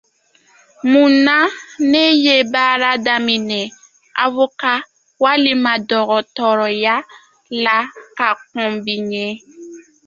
Mun 0.91 1.11
na 1.25 1.37
ne 1.91 2.03
ye 2.23 2.35
baara 2.53 2.91
daminɛ 3.05 3.59
avoka 4.23 4.73
walima 5.23 5.73
dɔgɔtɔrɔya 5.89 6.95
la 7.63 7.75
ka 8.17 8.27
kɔn 8.51 8.71
bi 8.83 8.93
ɲɛ? 9.09 9.27